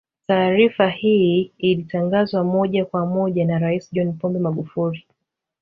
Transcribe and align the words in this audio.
Taarifa 0.27 0.89
hii 0.89 1.51
ilitangazwa 1.57 2.43
moja 2.43 2.85
kwa 2.85 3.05
moja 3.05 3.45
na 3.45 3.59
Rais 3.59 3.91
John 3.91 4.13
Pombe 4.13 4.39
Magufuli 4.39 5.07